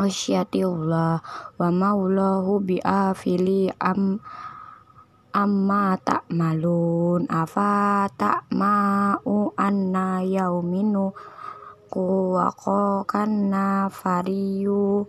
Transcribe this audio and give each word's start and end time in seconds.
khasyatillah 0.00 1.20
wa 1.60 1.68
maulahu 1.68 2.64
biafili 2.64 3.68
am 3.76 4.16
amma 5.30 5.94
ta'malun. 6.00 7.30
Afa 7.30 8.08
ta'ma'u 8.18 9.54
anna 9.54 10.24
yauminu 10.24 11.14
ku 11.90 12.34
waqakanna 12.34 13.90
fariyu 13.90 15.06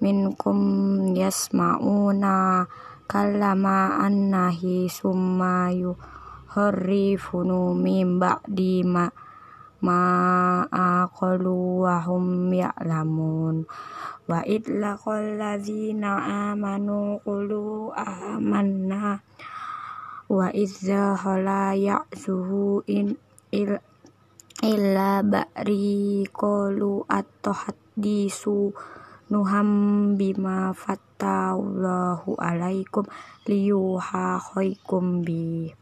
minkum 0.00 0.58
yasma'una 1.16 2.64
kallama 3.08 4.04
annahi 4.04 4.84
summa 4.92 5.72
yuharrifunu 5.72 7.72
mim 7.72 8.20
ba'di 8.20 8.84
ma 8.84 9.08
ma 9.80 10.00
aqalu 10.68 11.88
wa 11.88 12.04
hum 12.04 12.52
ya'lamun. 12.52 13.64
Wa 14.28 14.44
idlaqal 14.44 15.40
ladzina 15.40 16.20
amanu 16.52 17.24
qulu 17.24 17.96
amanna 17.96 19.24
wa 20.28 20.52
idza 20.52 21.16
hala 21.16 21.72
ya'zuhu 21.72 22.84
in 22.84 23.16
il 23.48 23.80
illa 24.60 25.24
ba'ri 25.24 26.28
qalu 26.28 27.08
at-tahdisu 27.08 28.76
nuham 29.28 29.70
bima 30.16 30.72
fattahullahu 30.72 32.36
alaikum 32.40 33.04
liyuha 33.48 34.40
khaikum 34.40 35.24
bi. 35.24 35.72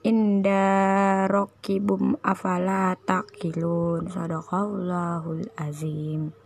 Inda 0.00 1.28
rakibum 1.28 2.16
afala 2.24 2.96
taqilun. 3.04 4.08
Sadaqallahul 4.08 5.44
azim 5.60 6.40